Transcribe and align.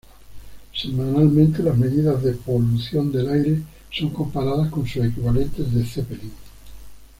Semanalmente 0.75 1.61
las 1.61 1.77
medidas 1.77 2.23
de 2.23 2.31
polución 2.31 3.11
del 3.11 3.29
aire 3.29 3.59
son 3.91 4.09
comparadas 4.09 4.71
con 4.71 4.87
sus 4.87 5.05
equivalentes 5.05 5.71
de 5.71 5.85
Zeppelin. 5.85 6.31